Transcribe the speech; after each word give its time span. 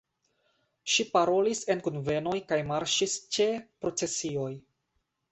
Ŝi 0.93 1.03
parolis 1.09 1.59
en 1.73 1.83
kunvenoj 1.87 2.33
kaj 2.51 2.57
marŝis 2.69 3.13
ĉe 3.37 3.47
procesioj. 3.85 4.49